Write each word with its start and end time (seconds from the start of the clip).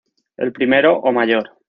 El 0.37 0.51
primero, 0.51 0.97
o 0.97 1.11
mayor. 1.11 1.51